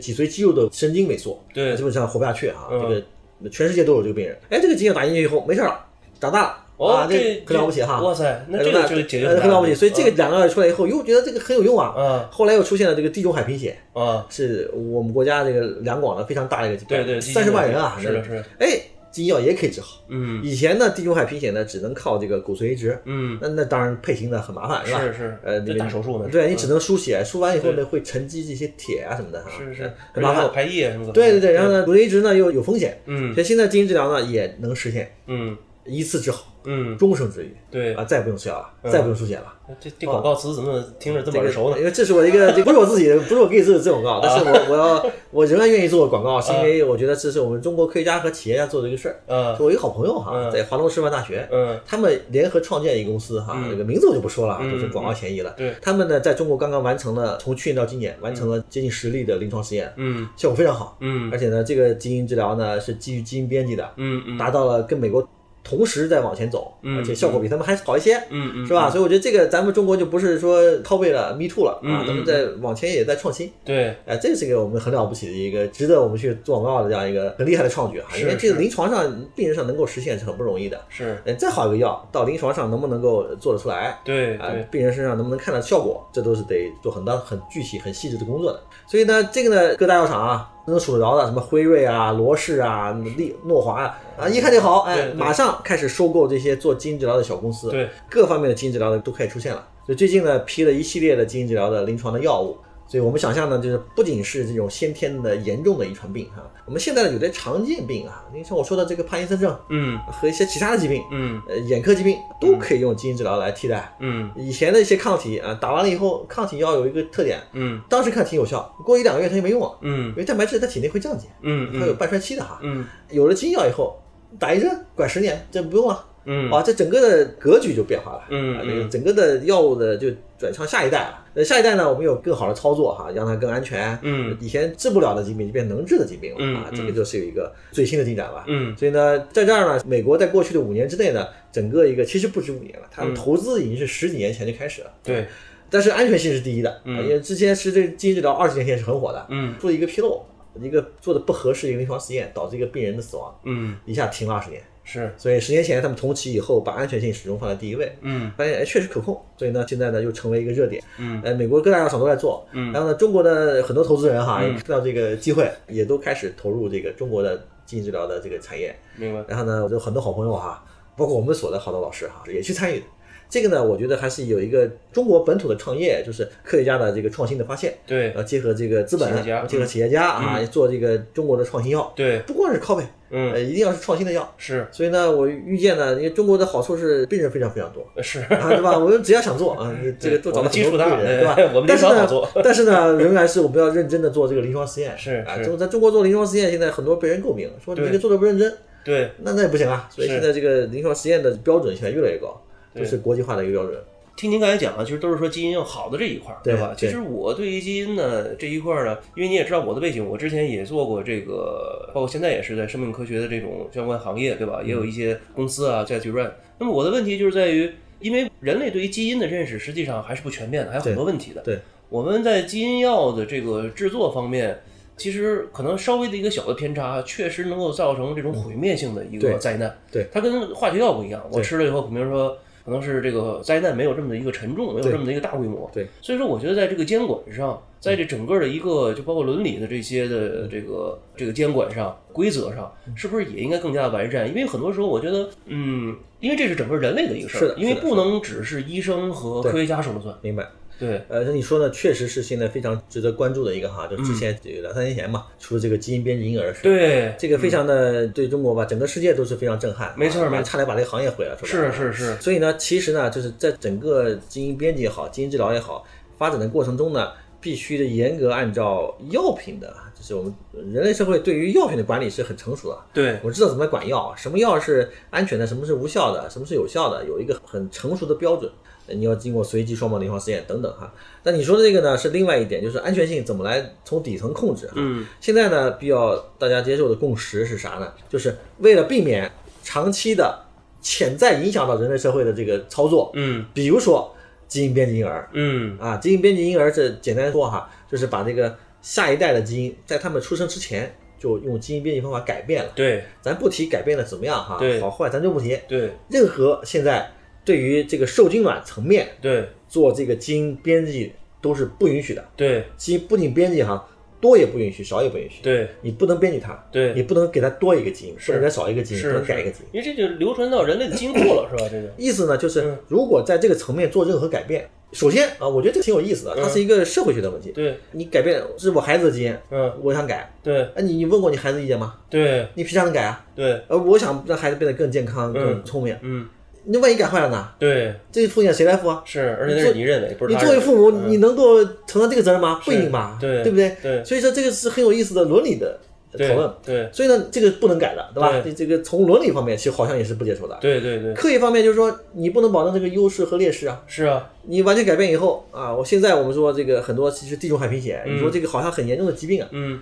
[0.00, 2.68] 脊髓肌肉的神经萎缩，对基本上活不下去啊。
[2.70, 4.38] 嗯这个全世界都有这个病人。
[4.50, 5.84] 哎，这个基因药打进去以后没事了，
[6.22, 6.56] 长大了。
[6.78, 8.00] 哦啊，，这可了不起哈！
[8.00, 9.74] 哇塞，那哎这个就解决呃很了不起。
[9.74, 11.94] 所以这个个两个药出来以后，哟，觉得这个很有用啊。
[11.96, 18.80] 嗯后来又出现了这个地中海贫血，啊，是我们国家这个两广的非常大的一个疾病，对对，三十万人啊，是的是的，哎，
[19.12, 20.02] 基因药也可以治好。
[20.08, 25.00] 嗯以前呢，地中海贫血呢，只能靠这个骨髓移植，嗯，那那当然配型呢很麻烦，是吧？
[25.02, 30.50] 是是，呃，这你大手术呢，对你只能输血，输完以后呢，会沉积这些铁啊什么的哈，是是，很麻烦。
[30.52, 39.52] 排液什么的，对对对，然后呢，骨髓移植呢又有风险，嗯所以现在基因治疗呢也能实现嗯一次治好，嗯，终生治愈对啊，，再也不用吃药了，嗯再也不用输血了。
[39.80, 41.78] 这这广告词怎么听着这么耳熟呢？
[41.78, 49.16] 因为这是我一个，这不是我自己的，不是我给你做的这广告， 但是我我要我仍然愿意做广告，是因为我觉得这是我们中国科学家和企业家做的一个事儿。
[49.26, 55.54] 嗯是我一个好朋友哈，嗯在华东师范大学，嗯他们联合创建一个公司哈，嗯这个名字我就不说了，嗯都是广告嫌疑了。
[55.56, 60.98] 对他们呢在中国刚刚完成了从去年到今年完成了接近十例的临床实验，嗯效果非常好。
[61.00, 65.26] 嗯而且呢，这个基因治疗呢是基于基因编辑的，嗯嗯，达到了跟美国
[65.64, 68.16] 同时在往前走，嗯而且效果比他们还好一些。
[68.30, 68.90] 嗯嗯是吧？？
[68.90, 78.08] 所以我觉得这个咱们中国就不是说靠背了 me too 了啊嗯，咱们在往前也在创新，对，哎，这是一个我们很了不起的一个值得我们去做广告的这样一个很厉害的创举啊！
[78.18, 80.80] 因为这个临床上病人上能够实现是很不容易的。
[80.88, 83.86] 是，嗯，再好一个药到临床上能不能够做得出来？
[83.88, 88.60] 啊对对，，病人身上能不能看到效果，这都是得做很大、很具体、很细致的工作的。
[88.86, 99.66] 所以呢，这个呢，各大药厂啊，能数得着的，什么辉瑞啊、罗氏啊、利诺华啊，啊，一看就好，哎，马上开始收购这些做基因治疗的小公司，对，各方面的基因治疗的都开始出现了。
[99.84, 102.56] 所以最近呢，批了一系列的基因治疗的临床的药物。
[102.92, 109.98] 所以我们想象呢，就是不仅是这种先天的严重的遗传病哈，我们现在呢有的常见病啊，你像我说的这个帕金森症嗯。
[110.12, 111.40] 和一些其他的疾病，嗯。
[111.48, 113.96] 呃，眼科疾病都可以用基因治疗来替代。
[113.98, 114.30] 嗯。
[114.36, 117.80] 以前的一些抗体啊，打完了以后，抗体药有一个特点，嗯。
[117.88, 120.10] 当时看挺有效，过一两个月它就没用了，嗯。
[120.10, 122.58] 因为蛋白质在体内会降解，嗯它有半衰期的哈。
[122.62, 122.84] 嗯。
[123.08, 123.98] 有了基因药以后，
[124.38, 126.04] 打一针管十年，这不用了。
[126.24, 130.08] 嗯啊，这整个的格局就变化了，嗯啊，这个嗯整个的药物的就
[130.38, 131.24] 转向下一代了。
[131.34, 133.98] 那下一代呢，我们有更好的操作哈，让它更安全。
[134.02, 138.44] 嗯以前治不了的疾病就变能治的疾病了、啊，这个就是有一个最新的进展吧。
[138.46, 144.92] 嗯所以呢，在这儿呢，美国在过去的五年之内呢，整个一个其实不止五年了，他们嗯投资已经是十几年前就开始了。
[145.02, 145.26] 对，
[145.70, 150.22] 但是安全性是第一的，嗯啊因为之前是这基因治疗二十年前是很火的，嗯出了一个纰漏，
[150.60, 154.62] 一个做的不合适的一个临床实验，导致一个病人的死亡，嗯一下停了二十年。
[154.84, 158.30] 是，所以十年前他们重启以后，把安全性始终放在第一位，嗯。
[158.36, 160.82] 发现哎确实可控，所以呢现在呢又成为一个热点。
[160.98, 161.22] 嗯。
[161.24, 162.72] 哎，美国各大药厂都在做，嗯。
[162.72, 164.48] 然后呢中国的很多投资人哈嗯。
[164.48, 168.74] 也看到这个机会，也都开始投入这个中国的基因治疗的这个产业。
[168.96, 170.64] 明白，然后呢，我就很多好朋友哈，
[170.96, 172.80] 包括我们所的好多老师哈，也去参与。
[172.80, 172.86] 的。
[173.32, 179.10] 这个呢，我觉得还是有一个中国本土的创业，就是科学家的这个创新的发现，对呃，结合这个资本
[179.48, 184.30] 结合企业家啊，做这个中国的创新药，对，不光是靠背，嗯呃，一定要是创新的药。
[184.36, 187.82] 是所以呢，我预见呢，因为中国的好处是病人非常非常多。
[188.04, 188.78] 是，啊，对吧？
[188.78, 191.52] 我们只要想做啊，你这个都找到基础多贵人，对对吧？
[191.54, 194.92] 我们但是呢临床好做， 但是呢，仍然是我们要认真的做这个临床实验。
[194.92, 198.52] 啊，是啊中在中国做临床实验，现在很多被人诟病，说你这个做的不认真。
[198.84, 202.38] 对，那那也不行啊，所以现在这个临床实验的标准现在越来越高，
[202.74, 203.78] 对就是国际化的一个标准。
[204.14, 206.74] 听您刚才讲啊，其实都是说基因要好的这一块儿，对吧？
[206.76, 214.60] 其实我对于基因呢这一块儿呢，因为你也知道我的背景，我之前也做过这个，包括现在也是在生命科学的这种相关行业，对吧？
[214.62, 216.30] 也有一些公司啊在去 run。
[216.58, 221.40] 那么我的问题就是在于，因为人类对于基因的认识实际上还是不全面的，还有很多问题的。
[221.40, 221.58] 对，
[221.88, 224.60] 我们在基因药的这个制作方面。
[224.94, 229.74] 其实可能稍微的一个小的偏差，确实能够造成这种毁灭性的一个灾难。
[229.90, 235.70] 对它跟化学药不一样，我吃了以后，比如说可能是这个灾难没有这么的一个沉重，没有这么的一个大规模。
[235.72, 244.28] 对，所以说我觉得在这个监管上，在这整个的一个就包括伦理的这些的这个这个监管上、规则上，是不是也应该更加的完善？
[244.28, 250.14] 因为很多时候我觉得，嗯，因为这是整个人类的一个事儿，因为不能只是医生和科学家说了算。
[250.22, 250.46] 明白？
[250.82, 251.70] 对，呃，那你说呢？
[251.70, 256.60] 确实是现在非常值得关注的一个哈，就之前这个两三年前嘛，出了这个基因编辑婴儿是吧。
[256.64, 261.38] 对，这个非常的对中国吧，整个世界都是非常震撼，啊没错没错差点把这个行业毁了。
[261.44, 265.86] 是吧是是是，所以呢，其实呢，就是在整个基因编辑也好，基因治疗也好，
[266.18, 270.34] 发展的过程中呢，必须的严格按照药品的，就是我们
[270.72, 272.78] 人类社会对于药品的管理是很成熟的。
[272.92, 278.50] 对，我知道怎么管药，什么药是安全的，什么是无效的，什么是有效的，有一个很成熟的标准。
[278.92, 280.92] 呃你要经过随机双盲临床试验等等哈。
[281.22, 284.74] 那你说的这个呢，是另外一点，就是安全性怎么来从底层控制哈。
[284.76, 287.92] 嗯，现在呢，比较大家接受的共识是啥呢？
[288.08, 289.30] 就是为了避免
[289.62, 290.38] 长期的
[290.80, 294.14] 潜在影响到人类社会的这个操作，嗯比如说
[294.48, 302.72] 基因编辑婴儿嗯啊，基因编辑婴儿这简单说哈，就是把这个下一代的基因在他们出生之前就用基因编辑方法改变了。
[302.74, 305.56] 对咱不提改变的怎么样哈对，好坏咱就不提。
[305.68, 307.08] 对任何现在
[307.44, 309.48] 对于这个受精卵层面对。
[309.68, 312.22] 做这个基因编辑都是不允许的。
[312.36, 312.64] 对。
[312.76, 313.88] 基因不仅编辑哈，
[314.20, 315.42] 多也不允许，少也不允许。
[315.42, 315.66] 对。
[315.80, 316.92] 你不能编辑它，对。
[316.92, 318.32] 你不能给它多一个基因，是。
[318.32, 319.80] 不能给它少一个基因，是不能改一个基因。
[319.80, 321.68] 因为这就流传到人类的基因库了，是吧？
[321.70, 321.90] 这个？
[321.96, 327.50] 意思呢，就是嗯如果在这个层面做任何改变，首先啊，我觉得这个挺有意思的，它是一个社会学的问题。
[327.52, 329.72] 对，你改变是我孩子的基因，嗯。
[329.80, 330.62] 我想改，对。
[330.74, 331.94] 哎，你你问过你孩子意见吗？
[332.10, 332.46] 对。
[332.54, 333.24] 你凭啥能改啊？
[333.34, 335.32] 对，呃，我想让孩子变得更健康、嗯。
[335.32, 336.28] 更聪明，嗯
[336.64, 337.48] 那万一改坏了呢？
[337.58, 339.02] 对这个风险谁来负啊？
[339.04, 342.60] 是，而且那是你认为，不是你作为父母，嗯你能够承担这个责任吗？
[342.64, 343.76] 不一定吧，对对不对？
[343.82, 345.78] 对所以说这个是很有意思的伦理的
[346.18, 346.52] 讨论。
[346.64, 348.30] 对所以呢，这个不能改的，对吧？
[348.42, 350.56] 对这这个从伦理方面，其实好像也是不接受的。
[350.60, 353.82] 对对对，科学方面就是说，你不能保证这个优势和劣势啊。
[353.86, 359.80] 是啊，你完全改变以后啊，我现在我们说这个很多其实地中海贫血，嗯你说这个好像很严重的疾病啊，嗯，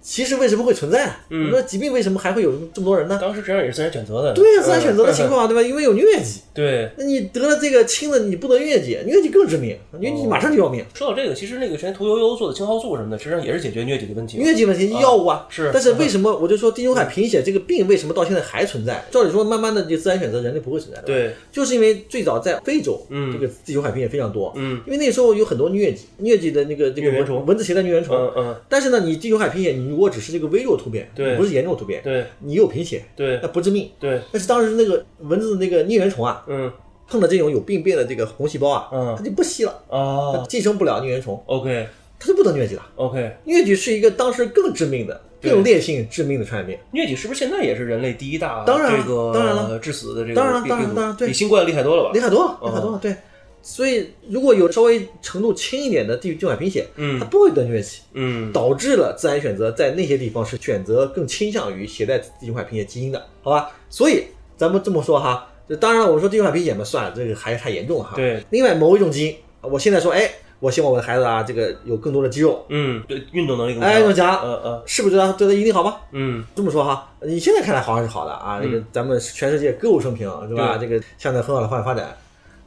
[0.00, 1.20] 其实为什么会存在啊？
[1.30, 3.18] 嗯你说疾病为什么还会有这么多人呢？
[3.20, 5.62] 当时这样也是自然选择的，对呀，自然选择的情嗯，况啊，对吧？
[5.62, 6.90] 因为有疟疾，对。
[6.96, 10.84] 那你得了这个轻的，你不得疟疾，疟疾更致命，疟疾马上就要命。
[10.94, 14.38] 说到这个，其实那个之前屠呦呦做的青蒿素什么的，实际上也是解决疟疾的问题。
[14.38, 19.04] 疟疾问题药物啊，是但是为什么我就说地中海贫血这个病为什么到现在还存在？
[19.10, 28.16] 照理说，慢慢的就自然选择人类不会存在的。，对，就是因为最早在非洲，嗯这个地中海贫血非常多，嗯因为那时候有很多疟疾，疟疾的那个这个蚊虫蚊蚊子携带疟原虫。
[28.16, 33.90] 嗯嗯，但是呢，你地中海贫血，你如果只是这个微弱突变，对不是严重突变，对你有贫血，对那不致命。
[33.98, 36.70] 对，但是当时那个蚊子的那个疟原虫啊，嗯
[37.08, 41.88] 碰到这种有病变的这个红细胞啊，嗯它就不吸了，它啊寄生不了疟原虫，，OK
[42.18, 42.86] 它就不得疟疾了。
[42.96, 46.78] OK，疟疾是一个当时更致命的、对更烈性致命的传染病。
[46.92, 52.20] 疟疾是不是现在也是人类第一大当然了这个当然了致死的这个当然了当然当然对比新冠厉害多了吧厉？
[52.20, 53.16] 害多了，哦厉害多了，对。
[53.62, 63.70] 所以如果有稍微程度轻一点的地中海贫血，它嗯不会得疟疾，嗯导致了自然选择在那些地方是选择更倾向于携带地中海贫血基因的，好吧？
[63.90, 64.24] 所以
[64.56, 68.16] 咱们这么说哈，就当然了，我说地中海贫血嘛，算了，这个还是太严重了哈。
[68.16, 68.42] 对。
[68.50, 73.90] 另外某一种基因，我现在说，哎，我希望我的孩子啊，这个有更多的肌肉，嗯，对，运动能力更强。
[73.90, 75.96] 哎，更强，嗯嗯是不是对他对他一定好吗？
[76.12, 80.78] 嗯，这么说哈，你现在看来好像是好的啊，这个咱们全世界歌舞升平，对吧？
[80.78, 82.16] 这个向着很好的方向发展。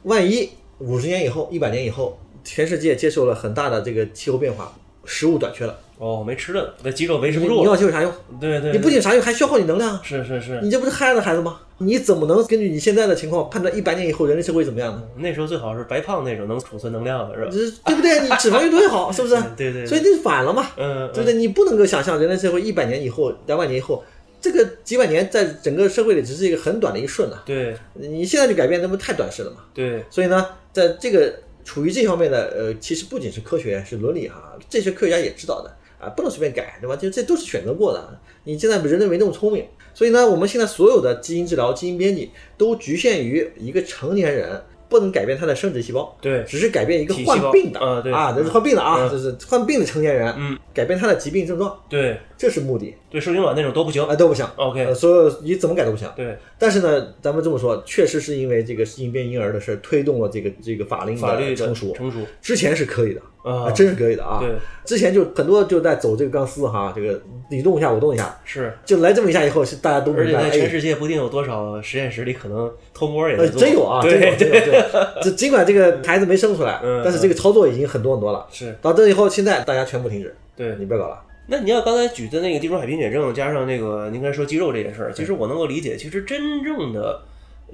[0.04, 4.72] 万一五十年以后、一百年以后，全世界接受了很大的这个气候变化，
[5.04, 7.60] 食物短缺了，哦，没吃的，那肌肉维持你不住了。
[7.62, 8.12] 你要肌肉啥用？
[8.40, 10.00] 对对，你不仅啥用，还消耗你能量啊。
[10.04, 11.60] 是是是，你这不是害了孩子吗？
[11.78, 15.02] 你怎么能根据你现在的情况判断一百年以后人类社会怎么样呢？
[15.16, 17.50] 那时候最好是白胖那种能储存能量的是吧？
[17.50, 17.58] 这
[17.90, 18.20] 对不对？
[18.20, 19.34] 你脂肪越多越好，是不是？
[19.56, 21.34] 对对，所以这反了嘛，嗯，对不对？
[21.34, 24.04] 你不能够想象人类社会一百年以后、两百年以后，
[24.40, 27.42] 这个几百年在整个社会里只是一个很短的一个瞬啊。
[27.44, 29.56] 对你现在就改变，那不太短视了嘛？
[29.74, 31.34] 对，所以呢，在这个
[31.64, 36.94] 处于这方面的呃，其实不仅是科学，是伦理哈，这些科学家也知道的啊，不能随便改，对吧？
[36.94, 38.20] 就这都是选择过的。
[38.42, 44.60] 你现在人类没那么聪明，所以呢，我们现在所有的基因治疗、基因编辑都局限于一个成年人。
[44.86, 46.44] 不能改变他的生殖细胞，对。
[46.44, 48.12] 只是改变一个患病的啊对。
[48.12, 49.10] 啊，这是患病的啊，嗯。
[49.10, 52.16] 这是患病的成年人，嗯，改变他的疾病症状，对。
[52.36, 54.04] 这是目的对，受精卵那种都不行。
[54.06, 54.44] 哎，都不行。
[54.56, 56.10] OK，呃，所有你怎么改都不行。
[56.16, 61.92] 对，但是呢，咱们这么说，确实是因为这个基因变婴儿的事推动了这个这个法令法律的成熟。
[61.92, 64.40] 成熟之前是可以的啊真是可以的啊。
[64.40, 64.50] 对，
[64.84, 73.60] 之前就很多就在走这个钢丝哈，这个你动一下我动一下，是，就来这么一下以后，是大家都明白，而且在全哎，世界不定有多少实验室里可能偷摸也做。
[73.60, 74.54] 真有啊，真有，对真有。
[74.54, 74.84] 对
[75.22, 78.44] 这尽管这个孩子没生出来嗯，但是这个操作已经很多很多了。
[78.50, 80.74] 是，到这以后，现在大家全部停止，对。
[80.80, 81.20] 你别搞了。
[81.46, 87.22] 那你要刚才举的那个地中海贫血症，加上那个您刚才说肌肉这件事儿，其实我能够理解，其实真正的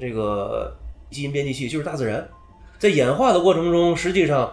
[0.00, 0.76] 这个
[1.10, 2.28] 基因编辑器就是大自然，
[2.78, 4.52] 在演化的过程中，实际上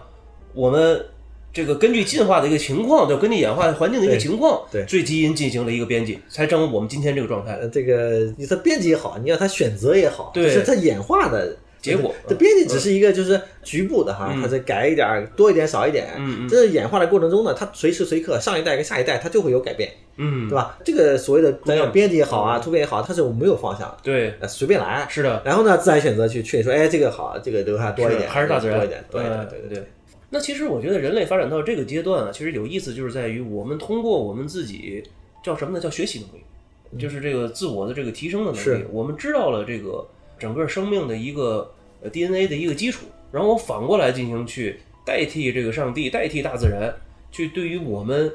[0.54, 1.04] 我们
[1.52, 5.02] 这个根据进化的一个情况，就根据演化环境的一个情况，对对。
[5.02, 7.54] 基因进行了一个编辑，才成为我们今天这个状态。
[7.54, 10.44] 呃，这个你它编辑也好，你要它选择也好，对。
[10.44, 20.76] 就是它演化的结果这编辑只是一个就是局部的哈，嗯它再改一点，多一点少一点，嗯嗯这是演化的过程中呢，它随时随刻上一代跟下一代它就会有改变，嗯对，吧？
[20.84, 25.06] 这个所谓的咱要编辑也好啊，突变也好，它是没有方向的，对，呃随便来。
[25.08, 29.84] 是的，然后呢，自然选择去确定说，哎，这个好，这个留下多一点，还是大自然多一点，多一点，嗯对对对。
[30.30, 35.02] 那其实我觉得人类发展到这个阶段啊，其实有意思就是在于我们通过我们自己
[35.42, 35.80] 叫什么呢？
[35.80, 38.84] 叫学习能力，就是这个自我的这个提升的能力。
[38.90, 40.06] 我们知道了这个
[40.38, 41.72] 整个生命的一个
[42.02, 46.94] 呃 DNA 的一个基础，然后我反过来进行去代替这个上帝，代替大自然，
[47.30, 48.32] 去对于我们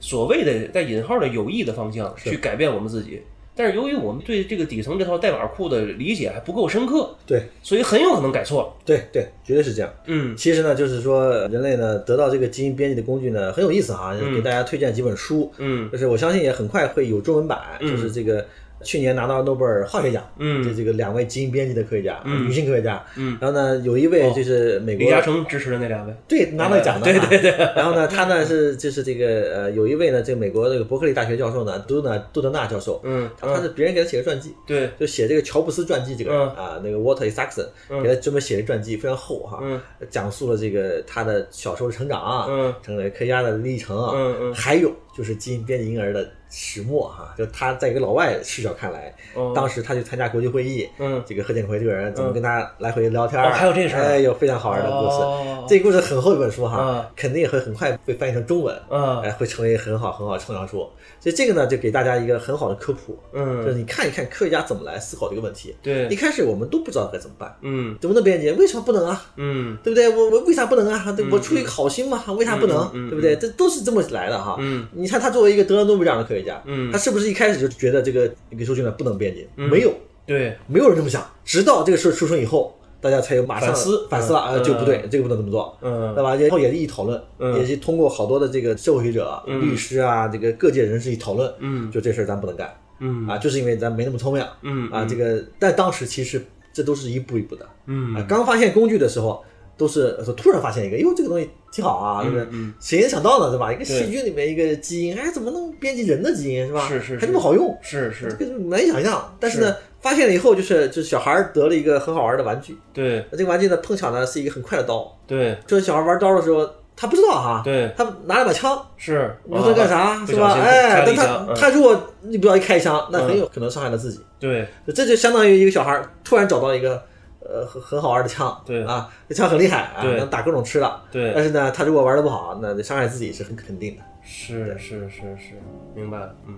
[0.00, 3.22] 所谓的带引号的有益的方向去改变我们自己。
[3.56, 8.76] 但是由于我们对这个底层这套代码库的理解还不够深刻，对所以很有可能改错。
[8.84, 9.88] 对对，绝对是这样。
[10.06, 18.44] 嗯其实呢，就是说人类呢得到这个基因编辑的工具呢很有意思哈，嗯给大家推荐几本书，嗯就是我相信也很快会有中文版，嗯就是这个
[18.84, 23.36] 去年拿到诺贝尔化学奖，嗯这这个两位基因编辑的科学家，嗯女性科学家，嗯。
[23.40, 27.50] 然后呢有一位哦就是美国李嘉诚支持的那两位，对拿到奖的， 对对对。
[27.74, 44.54] 然后呢，他呢是就是这个呃有一位呢这个美国这个伯克利大学教授呢杜纳杜德纳教授，嗯，他他是别人给他写的传记，对，就写这个乔布斯传记这个人嗯啊，那个 Walter Isaacson 嗯给他专门写的传记，非常厚哈，嗯讲述了这个他的小时候的成长啊，嗯成为科学家的历程啊，嗯嗯。
[44.54, 55.16] 还有就是基因编辑婴儿的始末哈，就他在一个老外视角看来，哦当时他去参加国际会议，嗯这个贺建奎这个人怎么嗯跟他来回聊天儿，哦还有这事儿哎，有非常好玩的故事。
[55.22, 60.88] 哦这个故事很厚一本书哈啊，肯定也会很快被翻译成中文，嗯哎，会成为很好很好的畅销书。
[61.18, 63.38] 所以这个呢，就给大家一个很好的科普，就
[63.70, 65.74] 是嗯你看一看科学家怎么来思考这个问题。
[65.82, 68.50] 对一开始我们都不知道该怎么办，嗯怎么能编辑？
[68.52, 69.24] 为什么不能啊？
[69.36, 70.06] 嗯对不对？
[70.08, 71.10] 我我为啥不能啊？
[71.16, 72.90] 对我出于好心嘛，为啥不能？
[73.08, 73.34] 对不对？
[73.36, 74.56] 这都是这么来的哈。
[74.60, 79.48] 嗯你看他作为一个得了诺贝尔奖的科学家，嗯他是不是一开始就觉得这个给受精卵不能编辑？
[79.56, 79.92] 嗯没有，
[80.26, 81.24] 对没有人这么想。
[81.44, 85.76] 直到这个事儿出生以后，大家才有马上反思反思了，嗯啊，就不对，这个不能这么做。
[85.82, 86.34] 嗯对吧？
[86.36, 95.04] 然后也是一讨论，嗯也是通过好多的这个社会学者、嗯律师啊，这个各界人士一讨论，嗯就这事儿咱不能干嗯啊，就是因为咱没那么聪明嗯啊。
[95.04, 98.24] 这个，但当时其实这都是一步一步的嗯啊。
[98.28, 99.44] 刚发现工具的时候，
[99.76, 102.72] 都是呃突然发现一个，哟，这个东西挺好啊，这个嗯。
[102.80, 103.72] 谁能想到呢，对吧？
[103.72, 106.88] 一个对细菌里面一个基因，哎，怎么能编辑人的基因，是吧？
[106.88, 107.18] 是是是。
[107.18, 108.28] 还这么好用，是是。
[108.38, 109.36] 这个难以想象。
[109.40, 113.24] 但是呢，发现了以后，就是就是小孩得了一个很好玩的玩具，对。
[113.30, 115.56] 那这个玩具呢，碰巧呢是一个很快的刀，对。
[115.66, 117.90] 就是小孩玩刀的时候，他不知道哈，对。
[117.96, 119.34] 他拿了把枪，是。
[119.44, 120.52] 你说他干啥是吧？
[120.54, 124.20] 哎，但他他如果你不要一开枪，那很有可能伤害了自己。
[124.38, 124.66] 对。
[124.94, 127.02] 这就相当于一个小孩突然找到一个
[127.48, 131.00] 呃很很好玩的枪，对啊，这枪很厉害啊，能打各种吃的。
[131.12, 134.02] 对但是呢，他如果玩的不好，那伤害自己是很肯定的。
[134.22, 135.60] 是是是是，
[135.94, 136.54] 明白了，嗯。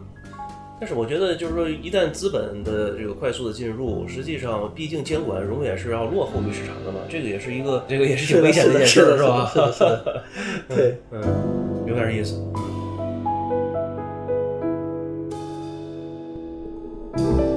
[0.79, 9.49] 但是我觉得，就是说，一旦资本的这个快速的进入，实际上，毕竟监管永远是要落后于市场的嘛，这个也是一个， 这个也是挺危险的，一件事儿，是，吧？
[9.51, 10.23] 是的，是的，
[10.69, 11.01] 对。
[11.11, 11.23] 嗯，
[11.87, 12.35] 有点意思。
[17.17, 17.56] 嗯。